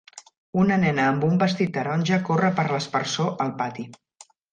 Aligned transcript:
Una 0.59 0.77
nena 0.83 1.03
amb 1.09 1.25
un 1.27 1.35
vestit 1.43 1.69
taronja 1.75 2.17
corre 2.29 2.49
per 2.61 2.65
l'aspersor 2.71 3.29
al 3.47 3.53
pati 3.61 3.87